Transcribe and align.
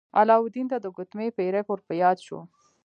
علاوالدین 0.19 0.65
ته 0.71 0.77
د 0.81 0.85
ګوتمۍ 0.95 1.29
پیری 1.37 1.61
ور 1.67 1.79
په 1.87 1.93
یاد 2.03 2.17
شو. 2.25 2.39